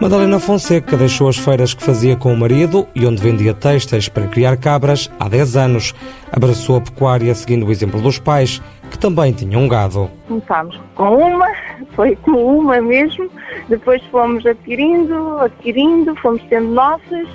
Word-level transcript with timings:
Madalena 0.00 0.40
Fonseca 0.40 0.96
deixou 0.96 1.28
as 1.28 1.36
feiras 1.36 1.72
que 1.72 1.82
fazia 1.82 2.16
com 2.16 2.32
o 2.32 2.36
marido 2.36 2.86
e 2.96 3.06
onde 3.06 3.22
vendia 3.22 3.54
textos 3.54 4.08
para 4.08 4.26
criar 4.26 4.56
cabras 4.56 5.08
há 5.20 5.28
10 5.28 5.56
anos. 5.56 5.94
Abraçou 6.32 6.76
a 6.76 6.80
pecuária 6.80 7.32
seguindo 7.32 7.64
o 7.64 7.70
exemplo 7.70 8.00
dos 8.00 8.18
pais, 8.18 8.60
que 8.90 8.98
também 8.98 9.32
tinham 9.32 9.62
um 9.62 9.68
gado. 9.68 10.10
Começámos 10.26 10.80
com 10.96 11.16
uma, 11.16 11.48
foi 11.94 12.16
com 12.16 12.32
uma 12.32 12.80
mesmo, 12.80 13.30
depois 13.68 14.02
fomos 14.10 14.44
adquirindo, 14.44 15.38
adquirindo, 15.38 16.16
fomos 16.16 16.42
tendo 16.48 16.68
nossas 16.68 17.28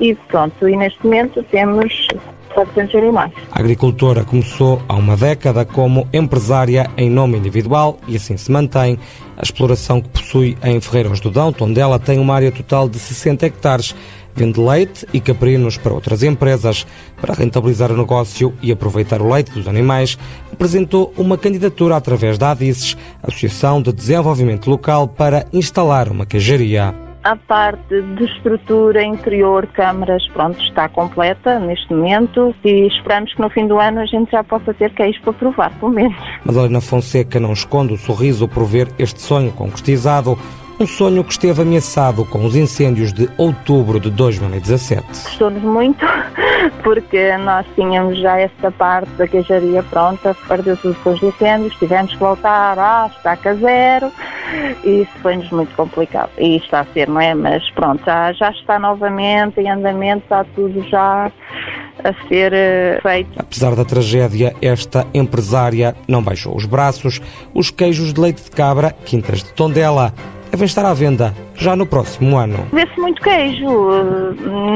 e 0.00 0.14
pronto, 0.28 0.68
e 0.68 0.76
neste 0.76 1.02
momento 1.04 1.42
temos 1.44 2.08
400 2.54 2.94
animais. 2.94 3.32
A 3.50 3.60
agricultora 3.60 4.24
começou 4.24 4.80
há 4.88 4.94
uma 4.94 5.16
década 5.16 5.64
como 5.64 6.08
empresária 6.12 6.88
em 6.96 7.10
nome 7.10 7.36
individual 7.36 7.98
e 8.08 8.16
assim 8.16 8.36
se 8.36 8.50
mantém. 8.50 8.98
A 9.36 9.42
exploração 9.42 10.00
que 10.00 10.08
possui 10.08 10.56
em 10.62 10.80
Ferreiros 10.80 11.18
do 11.20 11.30
Dão, 11.30 11.52
onde 11.60 11.80
ela 11.80 11.98
tem 11.98 12.18
uma 12.18 12.34
área 12.34 12.52
total 12.52 12.88
de 12.88 12.98
60 13.00 13.46
hectares, 13.46 13.94
vende 14.34 14.60
leite 14.60 15.06
e 15.12 15.20
caprinos 15.20 15.76
para 15.76 15.92
outras 15.92 16.22
empresas. 16.22 16.86
Para 17.20 17.34
rentabilizar 17.34 17.90
o 17.90 17.96
negócio 17.96 18.54
e 18.62 18.70
aproveitar 18.70 19.20
o 19.20 19.32
leite 19.32 19.50
dos 19.50 19.66
animais, 19.66 20.16
apresentou 20.52 21.12
uma 21.16 21.36
candidatura 21.36 21.96
através 21.96 22.38
da 22.38 22.52
ADICES, 22.52 22.96
Associação 23.22 23.82
de 23.82 23.92
Desenvolvimento 23.92 24.70
Local, 24.70 25.08
para 25.08 25.46
instalar 25.52 26.08
uma 26.08 26.24
queijaria. 26.24 27.03
A 27.24 27.36
parte 27.36 28.02
de 28.02 28.24
estrutura 28.24 29.02
interior, 29.02 29.66
câmaras, 29.68 30.28
pronto, 30.28 30.60
está 30.60 30.90
completa 30.90 31.58
neste 31.58 31.90
momento 31.94 32.54
e 32.62 32.86
esperamos 32.86 33.32
que 33.32 33.40
no 33.40 33.48
fim 33.48 33.66
do 33.66 33.80
ano 33.80 34.00
a 34.00 34.04
gente 34.04 34.30
já 34.30 34.44
possa 34.44 34.74
ter 34.74 34.92
queijo 34.92 35.22
para 35.22 35.32
provar, 35.32 35.70
pelo 35.80 35.90
menos. 35.90 36.14
Madalena 36.44 36.82
Fonseca 36.82 37.40
não 37.40 37.54
esconde 37.54 37.94
o 37.94 37.96
sorriso 37.96 38.46
por 38.46 38.66
ver 38.66 38.88
este 38.98 39.22
sonho 39.22 39.50
concretizado. 39.52 40.38
Um 40.78 40.86
sonho 40.86 41.24
que 41.24 41.32
esteve 41.32 41.62
ameaçado 41.62 42.26
com 42.26 42.44
os 42.44 42.54
incêndios 42.54 43.10
de 43.10 43.30
outubro 43.38 43.98
de 43.98 44.10
2017. 44.10 45.06
Gostou-nos 45.06 45.62
muito, 45.62 46.04
porque 46.84 47.38
nós 47.38 47.64
tínhamos 47.74 48.18
já 48.18 48.38
esta 48.38 48.70
parte 48.70 49.08
da 49.12 49.26
queijaria 49.26 49.82
pronta, 49.84 50.36
perdeu-se 50.46 50.88
os 50.88 51.22
incêndios, 51.22 51.74
tivemos 51.76 52.12
que 52.12 52.18
voltar 52.18 52.78
à 52.78 53.10
estaca 53.16 53.54
zero 53.54 54.12
e 54.84 55.02
isso 55.02 55.12
foi-nos 55.22 55.50
muito 55.50 55.74
complicado. 55.74 56.30
E 56.38 56.56
está 56.56 56.80
a 56.80 56.84
ser, 56.86 57.08
não 57.08 57.20
é? 57.20 57.34
Mas 57.34 57.68
pronto, 57.70 58.04
já, 58.04 58.32
já 58.32 58.50
está 58.50 58.78
novamente 58.78 59.60
em 59.60 59.70
andamento, 59.70 60.24
está 60.24 60.44
tudo 60.54 60.82
já 60.88 61.30
a 62.02 62.28
ser 62.28 62.52
uh, 62.52 63.02
feito. 63.02 63.30
Apesar 63.38 63.74
da 63.74 63.84
tragédia, 63.84 64.54
esta 64.60 65.06
empresária 65.14 65.94
não 66.08 66.22
baixou 66.22 66.56
os 66.56 66.66
braços. 66.66 67.20
Os 67.54 67.70
queijos 67.70 68.12
de 68.12 68.20
leite 68.20 68.44
de 68.44 68.50
cabra, 68.50 68.94
quintas 69.04 69.42
de 69.42 69.52
Tondela, 69.52 70.12
devem 70.54 70.66
estar 70.66 70.84
à 70.84 70.94
venda 70.94 71.34
já 71.56 71.74
no 71.74 71.84
próximo 71.84 72.36
ano. 72.36 72.66
Vê-se 72.72 72.98
muito 73.00 73.20
queijo. 73.20 73.66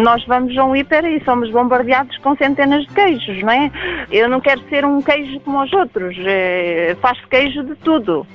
Nós 0.03 0.25
vamos 0.27 0.57
a 0.59 0.65
um 0.65 0.75
hiper 0.75 1.05
e 1.05 1.23
somos 1.25 1.51
bombardeados 1.51 2.17
com 2.19 2.35
centenas 2.37 2.85
de 2.85 2.93
queijos, 2.95 3.43
não 3.43 3.53
é? 3.53 3.71
Eu 4.11 4.29
não 4.29 4.41
quero 4.41 4.61
ser 4.69 4.85
um 4.85 5.01
queijo 5.01 5.39
como 5.41 5.63
os 5.63 5.73
outros. 5.73 6.17
É, 6.19 6.97
Faz 7.01 7.19
queijo 7.27 7.63
de 7.63 7.77
tudo. 7.77 8.27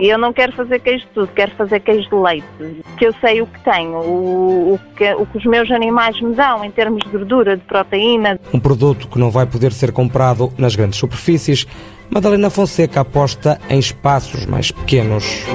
E 0.00 0.08
eu 0.08 0.18
não 0.18 0.32
quero 0.32 0.52
fazer 0.52 0.80
queijo 0.80 1.04
de 1.06 1.10
tudo, 1.12 1.28
quero 1.28 1.52
fazer 1.52 1.80
queijo 1.80 2.08
de 2.08 2.14
leite. 2.14 2.46
Que 2.96 3.06
eu 3.06 3.14
sei 3.20 3.42
o 3.42 3.46
que 3.46 3.60
tenho, 3.60 3.98
o, 3.98 4.74
o, 4.74 4.80
que, 4.96 5.12
o 5.14 5.26
que 5.26 5.38
os 5.38 5.44
meus 5.44 5.70
animais 5.70 6.20
me 6.20 6.34
dão 6.34 6.64
em 6.64 6.70
termos 6.70 7.02
de 7.04 7.10
gordura, 7.10 7.56
de 7.56 7.62
proteína. 7.64 8.38
Um 8.52 8.60
produto 8.60 9.08
que 9.08 9.18
não 9.18 9.30
vai 9.30 9.46
poder 9.46 9.72
ser 9.72 9.92
comprado 9.92 10.52
nas 10.58 10.74
grandes 10.74 10.98
superfícies. 10.98 11.66
Madalena 12.10 12.50
Fonseca 12.50 13.00
aposta 13.00 13.60
em 13.70 13.78
espaços 13.78 14.44
mais 14.46 14.70
pequenos. 14.70 15.46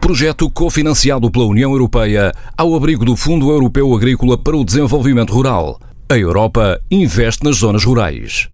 Projeto 0.00 0.50
cofinanciado 0.50 1.30
pela 1.30 1.46
União 1.46 1.70
Europeia 1.72 2.32
ao 2.56 2.74
abrigo 2.74 3.04
do 3.04 3.16
Fundo 3.16 3.50
Europeu 3.50 3.94
Agrícola 3.94 4.36
para 4.36 4.56
o 4.56 4.64
Desenvolvimento 4.64 5.32
Rural. 5.32 5.78
A 6.10 6.18
Europa 6.18 6.80
investe 6.90 7.44
nas 7.44 7.56
zonas 7.56 7.84
rurais. 7.84 8.50